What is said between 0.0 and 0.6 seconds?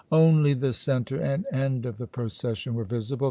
Only